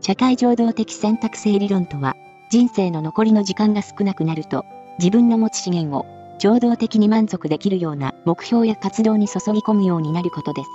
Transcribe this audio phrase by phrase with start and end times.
[0.00, 2.16] 社会情動的選択性理論とは、
[2.50, 4.64] 人生の残りの時間が少なくなると、
[4.98, 6.06] 自分の持つ資源を
[6.38, 10.68] 情動的に満足できるような目標や活動に注ぎ込むようになることです。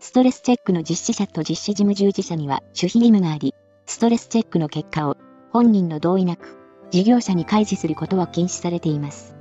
[0.00, 3.54] ストレスチェックの実施者と実施事務従事者には守秘義務があり、
[3.86, 5.16] ストレスチェックの結果を
[5.52, 6.58] 本人の同意なく
[6.90, 9.34] 事業者に開示することは禁止されています。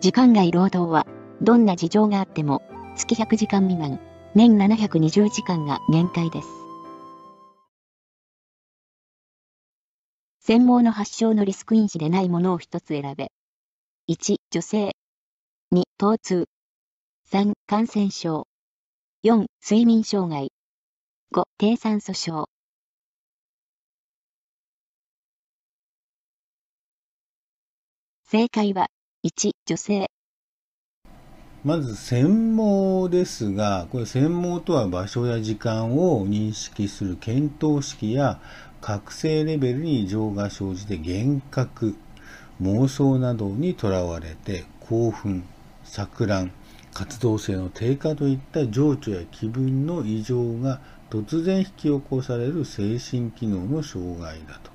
[0.00, 1.06] 時間外労働は
[1.40, 2.62] どんな事情があっても
[2.94, 3.98] 月100時間未満、
[4.34, 6.48] 年720時間が限界です。
[10.40, 13.30] 専門の発症のリスク因子でないものを一つ選べ。
[14.08, 14.96] 1、女性。
[15.74, 16.46] 2、疼痛。
[17.30, 18.46] 3、感染症。
[19.22, 20.50] 4、睡眠障害。
[21.34, 22.48] 5、低酸素症。
[28.24, 28.88] 正解は、
[29.24, 30.06] 1、女性。
[31.64, 38.40] まず、専門ですが、これ専門とは場所や時間を認識する検討式や
[38.80, 41.94] 覚醒レベルに異常が生じて幻覚、
[42.60, 45.44] 妄想などにとらわれて興奮、
[45.84, 46.50] 錯乱、
[46.92, 54.72] 活動性の低下といった情緒や気分の異常が突然引き起こされる精神機能の障害だと。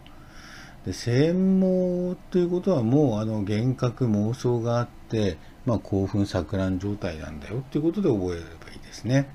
[0.85, 9.29] で専門ということはもうあの幻覚妄想があって、まあ、興奮錯乱状態なんだよっていうことで覚えればいいですね。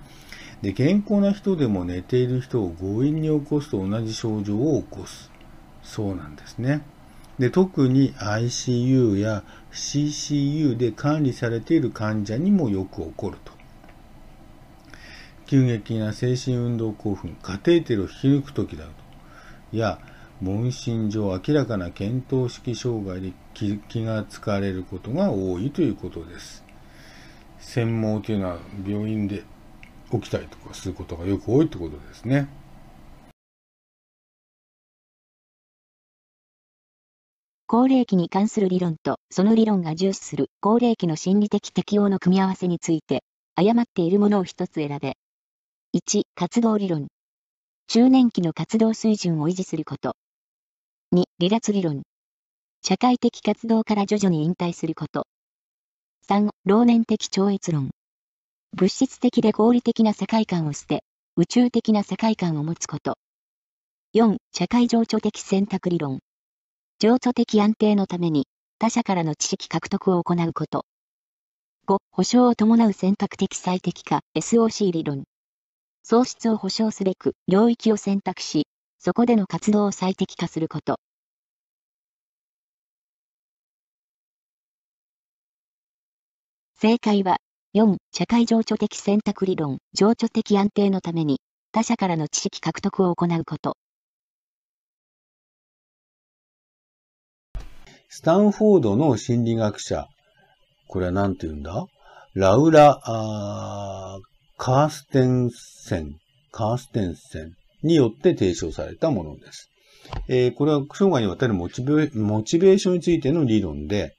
[0.63, 5.31] で健康な人でも寝ている人を強引に起こすと同じ症状を起こす
[5.83, 6.81] そうなんですね。
[7.39, 13.53] で特に ICU や CCU で管理されている患者にもよく起こると。
[15.47, 18.91] 急激な精神運動興奮、カテーテルを引き抜くときだと。
[19.77, 19.99] や、
[20.43, 26.65] 問診上明らかな検討式障害で気が疲れることが多いということです。
[27.61, 29.45] 専門というのは病院で
[30.11, 32.49] 起きたりとかすることがよく多いということですね。
[37.69, 43.23] 高齢期に関する理論とその理論が重視する高齢期の心理的適応の組み合わせについて
[43.55, 45.17] 誤っているものを一つ選べ。
[45.97, 47.07] 1、活動理論。
[47.87, 50.17] 中年期の活動水準を維持すること。
[51.15, 52.05] 2、離脱理論。
[52.83, 55.27] 社会的活動から徐々に引退すること。
[56.27, 57.91] 3、老年的超越論。
[58.75, 61.05] 物質的で合理的な世界観を捨て、
[61.37, 63.19] 宇宙的な世界観を持つこと。
[64.15, 66.21] 4、社会情緒的選択理論。
[66.99, 68.47] 情緒的安定のために、
[68.79, 70.87] 他者からの知識獲得を行うこと。
[71.89, 75.25] 5、保証を伴う選択的最適化、SOC 理論。
[76.05, 78.67] 喪失を保証すべく領域を選択し、
[79.05, 81.01] そこでの活動を最適化すること。
[86.81, 87.39] 正解は、
[87.75, 91.41] 4、社会情緒的選択理論、情緒的安定のために、
[91.73, 93.77] 他者からの知識獲得を行うこと。
[98.09, 100.07] スタンフォードの心理学者、
[100.87, 101.87] これは何て言うんだ？
[102.35, 106.13] ラウラ、カーステンセン、
[106.53, 107.51] カーステンセン
[107.83, 109.71] によって提唱されたものです。
[110.29, 114.15] えー、これは生涯にわたるモチベモチベーションについての理論で、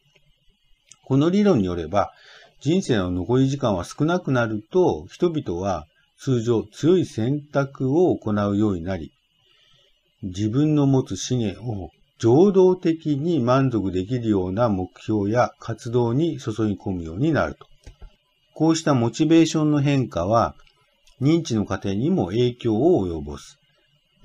[1.05, 2.11] この理論によれば、
[2.61, 5.85] 人生の残り時間は少なくなると、人々は
[6.17, 9.11] 通常強い選択を行うようになり、
[10.21, 17.67] 自分の持つ資源を情動的に満足できるような目標や活動に注ぎ込むようになると。
[18.53, 20.55] こうしたモチベーションの変化は、
[21.23, 23.57] 認知の過程にも影響を及ぼす。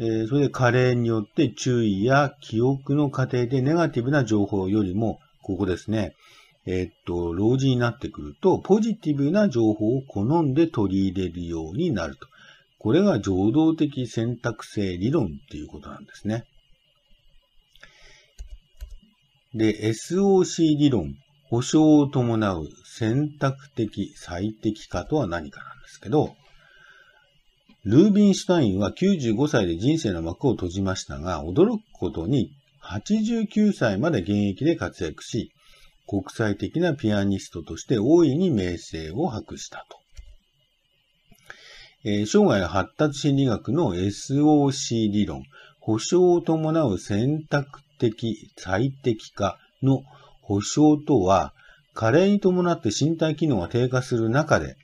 [0.00, 6.14] え、それで加齢によって注意や記憶の過程でネガティブな情報よりも、ここですね、
[6.66, 12.26] えー、っと、老人になってくると、ポジティブな情報を好んで取り入れるようになると。
[12.78, 16.44] これが情動的選択性理論っていうことなんですね。
[19.54, 26.36] で、SOC 理論、保証を伴う選択的最適化とは何かなんですけど、
[27.88, 32.52] ルービンシュタインは95歳で人生の幕を閉じましたが、驚くことに
[32.84, 35.52] 89歳まで現役で活躍し、
[36.06, 39.96] 国際的なピアニストとして大いに名声を博したと。
[42.04, 45.44] えー、生涯発達心理学の SOC 理論、
[45.80, 50.02] 保証を伴う選択的最適化の
[50.42, 51.54] 保証とは、
[51.94, 54.76] 加齢に伴って身体機能が低下する中で、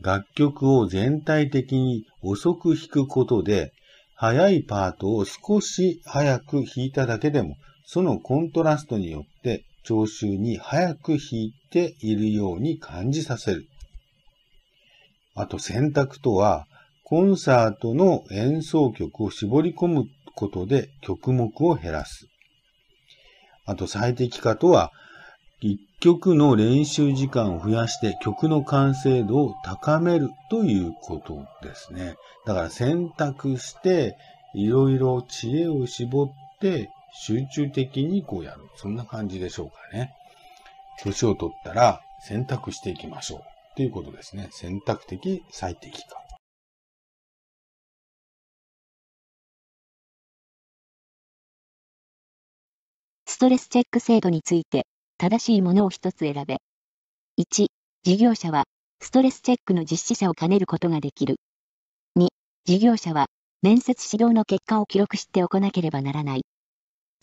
[0.00, 3.72] 楽曲を全体的に遅く弾くことで、
[4.14, 7.56] 速いパートを少し早く弾いただけでも、
[7.86, 13.66] そのコントラストによって聴衆に早く弾いているように感じさせる。
[15.34, 16.66] あと選択とは、
[17.04, 20.04] コンサートの演奏曲を絞り込む
[20.34, 22.28] ことで曲目を減らす。
[23.66, 24.92] あと最適化とは、
[26.00, 32.16] 曲の練習時間を増やして曲の完成度を高めるということですね。
[32.46, 34.16] だから選択して、
[34.54, 36.88] いろいろ知恵を絞って
[37.22, 38.62] 集中的にこうやる。
[38.76, 40.10] そんな感じでしょうかね。
[41.02, 43.40] 年を取ったら選択していきましょう。
[43.76, 44.48] ということですね。
[44.52, 46.16] 選択的最適化。
[53.26, 54.86] ストレスチェック制度について
[55.20, 56.62] 正しいものを一つ選べ。
[57.36, 57.66] 1、
[58.04, 58.64] 事業者は、
[59.02, 61.36] ストレスチェックの実施者を兼ねることができる。
[62.18, 62.28] 2、
[62.64, 63.26] 事業者は、
[63.60, 66.46] 面接指導の結果を記録しておかなければならない。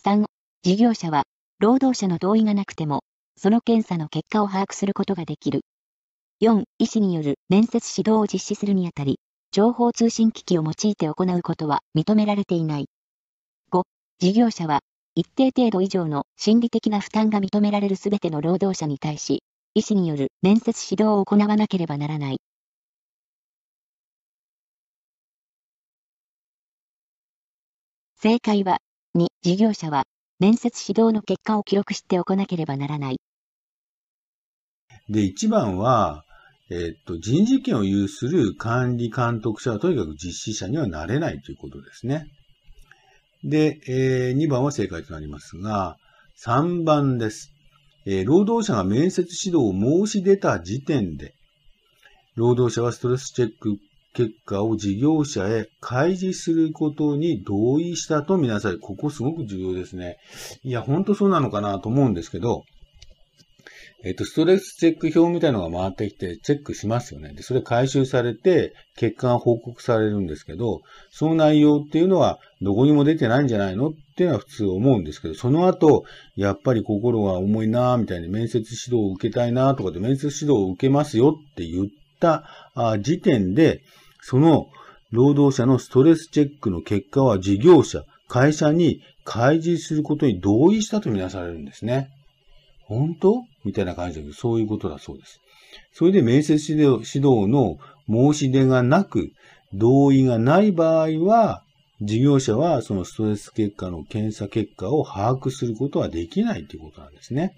[0.05, 0.25] 3、
[0.61, 1.23] 事業者は、
[1.57, 3.01] 労働者の同意がなくても、
[3.35, 5.61] その検査の結果を把握することができる。
[6.39, 9.19] 4、医師による面接指導を実施するにあたり、
[9.51, 12.85] 情報通信機器を用いて行うことは認められていない。
[13.71, 13.81] 5、
[14.19, 14.81] 事業者は
[15.19, 19.41] 一定程度以上の心理的な負担が認められるすべての労働者に対し、
[19.73, 22.37] 医師による面接指導を行わなければならない。
[28.21, 28.77] 正解は、
[29.15, 30.03] 2、事業者は、
[30.37, 33.17] 面接指導の結果を記録しておかなければならない。
[35.09, 36.25] で、1番は、
[36.69, 42.27] え、っと、人事権を有する管理監督者はとにかく実施者にはなれないということですね。
[43.43, 45.97] で、えー、2番は正解となりますが、
[46.43, 47.53] 3番です。
[48.05, 51.33] えー、労働者が面接指導を申し出た時点で、
[52.35, 53.77] 労働者はストレスチェック
[54.13, 60.17] 結果を事業者へ開示することに同意したとみなされ、ここすごく重要ですね。
[60.63, 62.63] いや、ほんとそうなのかなと思うんですけど、
[64.03, 67.33] えっ、と、ストレスチェック表みたいのが回ってきてチェックしますよね。
[67.33, 76.05] で、それ回収されて、結果が報告されるんですけど、その内容っていうのはどこにも出てないんじゃないのっていうのは普通思うんですけど、その後、
[76.35, 81.87] やっぱり心が重いなみたいに面接指導を受けたいなとかで面接指導を受けますよって言っ
[82.19, 82.43] た
[82.99, 83.81] 時点で、
[84.21, 84.67] その
[85.11, 92.09] 労働者のストレスチェックの結果は事業者、会社に開示することに同意したとみなされるんですね。
[92.87, 93.43] 本当？
[93.65, 95.39] みたいな感じで、そういうことだそうです。
[95.93, 97.77] それで面接指導指導の
[98.09, 99.31] 申し出がなく、
[99.73, 101.63] 同意がない場合は、
[102.01, 107.57] 事業者はそのストレス結果の検査結果を把握することはできないということなんですね。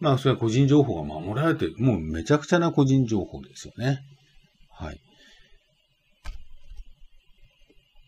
[0.00, 1.74] まあ、それは個人情報が守られてる。
[1.78, 4.00] もうめちゃくちゃな個人情報ですよね。
[4.70, 4.98] はい。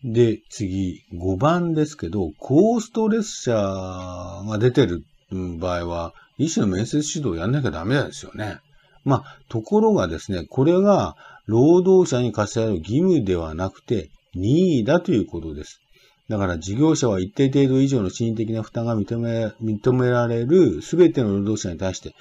[0.07, 8.59] で、次、5番ですけど、高ストレス者が出てる場合は、医師の面接指導やんなきゃダメですよね。
[9.03, 11.15] まあ、ところがですね、これが
[11.47, 15.81] 労働者に課せられる義務ではなくて、任意だということです。
[16.29, 22.13] だから事業者は一定程度以上の心理的な負担が認め認められるすべての労働者に対して、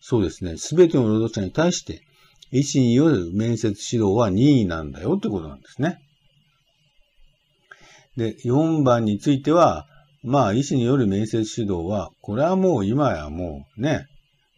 [0.00, 2.02] そうですね、すべての労働者に対して、
[2.52, 5.98] 医師による面接指導は任意なんだよってことなんですね。
[8.18, 9.86] で、4番については、
[10.24, 14.08] まあ、医師による面接指導は、これはもう今やもうね、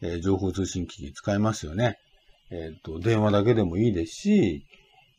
[0.00, 1.98] えー、情報通信機器使えますよね。
[2.50, 4.64] えっ、ー、と、電話だけでもいいですし、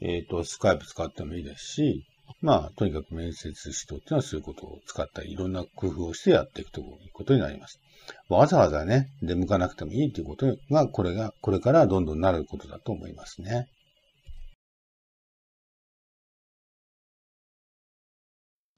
[0.01, 2.03] えっ、ー、と、スカイプ使ってもいいですし、
[2.41, 7.79] まあ、とにかく面接指導っていうのはそういうことを使ったり、いろんな工夫をしてやっていくということになります。
[8.27, 13.67] わざわざね、出向かなくてもいいということが、これが、これからどんどんなることだと思いますね。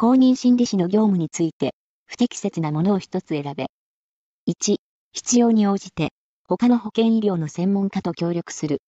[0.04, 1.74] 公認心理師の業務について、
[2.08, 3.68] 不適切なものを一つ選べ。
[4.50, 4.76] 1、
[5.14, 6.10] 必要に応じて、
[6.46, 8.82] 他の保健医療の専門家と協力する。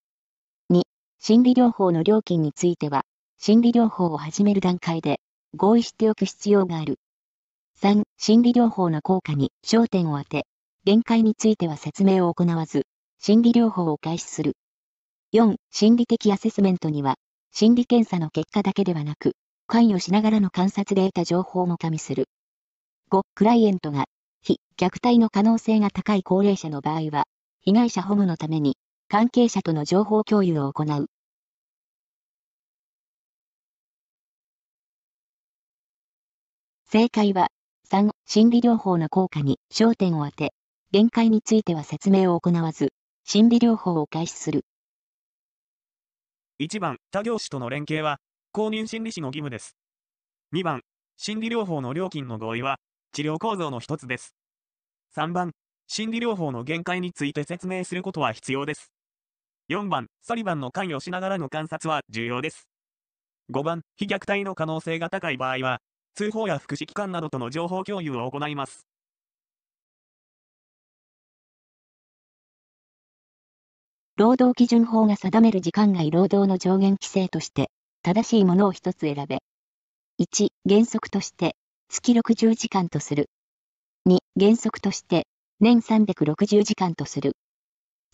[0.73, 0.81] 2、
[1.21, 3.03] 心理療法の料金については、
[3.37, 5.21] 心理療法を始める段階で、
[5.55, 6.99] 合意しておく必要がある。
[7.81, 10.45] 3、心理療法の効果に焦点を当て、
[10.83, 12.87] 限界については説明を行わず、
[13.19, 14.57] 心理療法を開始する。
[15.31, 17.15] 4、心理的アセスメントには、
[17.53, 19.31] 心理検査の結果だけではなく、
[19.67, 22.29] 関与しながらの観察で得た情報も加味する。
[23.09, 24.05] 5、クライエントが、
[24.41, 27.25] 非虐待の可能性が高い高齢者の場合は、
[27.61, 31.07] 被害者保護のために、関係者との情報共有を行う。
[36.87, 37.49] 正解は、
[37.89, 40.53] 3、心理療法の効果に焦点を当て、
[40.91, 42.93] 限界については説明を行わず、
[43.23, 44.63] 心理療法を開始する。
[46.59, 48.19] 1番、他業種との連携は、
[48.55, 49.75] 公認心理師の義務です。
[50.53, 50.79] 2番、
[51.17, 52.77] 心理療法の料金の合意は、
[53.11, 54.33] 治療構造の一つです。
[55.13, 55.51] 3番、
[55.87, 58.93] 心理療法の限界について説明することは必要です。
[59.67, 62.69] 4番、サリバンの関与しながらの観察は重要です。
[63.49, 65.81] 5番、非虐待の可能性が高い場合は、
[66.13, 68.87] 通報や福祉機関などとの情報共有を行います。
[74.15, 77.69] 労働基準法が定める時間外労働の上限規制として、
[78.05, 79.39] 正しいものを一つ選べ。
[80.19, 81.55] 1、原則として、
[81.89, 83.31] 月60時間とする。
[84.07, 85.25] 2、原則として、
[85.59, 87.31] 年360時間とする。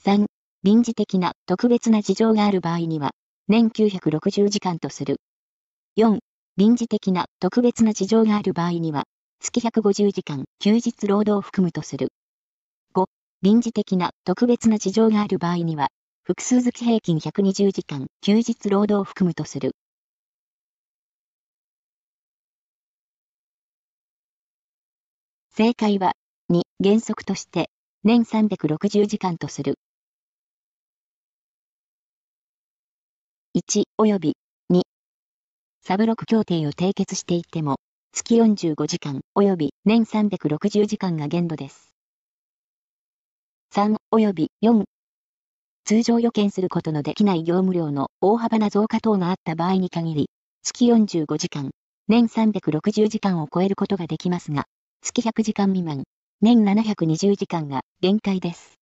[0.05, 0.27] 3、
[0.63, 3.11] 臨時的な特別な事情がある場合には、
[3.49, 5.17] 年960時間とする。
[5.97, 6.19] 4、
[6.55, 9.03] 臨時的な特別な事情がある場合には、
[9.41, 12.13] 月150時間、休日労働を含むとする。
[12.95, 13.07] 5、
[13.41, 15.89] 臨時的な特別な事情がある場合には、
[16.23, 19.73] 複数月平均120時間、休日労働を含むとする。
[25.53, 26.13] 正解は、
[26.49, 27.69] 2、原則として、
[28.05, 29.75] 年360時間とする。
[33.57, 34.37] 1及び
[34.71, 34.81] 2
[35.85, 37.75] サブロク協定を締結していても、
[38.13, 41.93] 月45時間及び年360時間が限度です。
[43.73, 44.85] 3及び4
[45.83, 50.29] 通常予見することのできない業務量の大幅な増加等があった場合に限り、
[50.63, 51.71] 月45時間、
[52.07, 54.63] 年360時間を超えることができますが、
[55.03, 56.03] 月100時間未満、
[56.43, 58.75] 年720時間が限界です。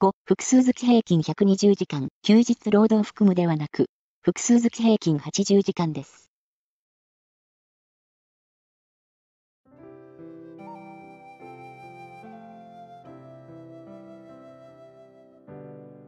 [0.00, 3.90] 5、複数月平均120時間、休日労働含むではなく、
[4.22, 6.30] 複数月平均80時間です。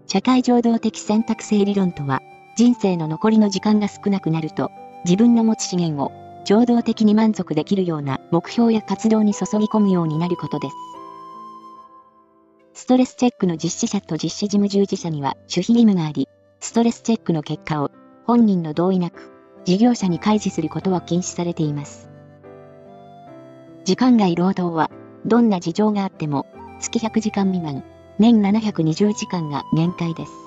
[0.07, 2.23] 社会情動的選択性理論とは、
[2.57, 4.71] 人生の残りの時間が少なくなると、
[5.05, 10.75] 自分の持ち資源を、情動的に満足できるような目標や活動に注ぎ込むようになることです。
[12.75, 16.29] ストレスチェックの実施者と実施事務従事者には守秘義務があり、
[16.61, 17.91] ストレスチェックの結果を
[18.27, 19.31] 本人の同意なく
[19.65, 22.11] 事業者に開示することは禁止されています。
[23.85, 24.91] 時間外労働は
[25.27, 26.47] どんな事情があっても
[26.81, 27.85] 月100時間未満、
[28.19, 30.42] 年720時間が限界です。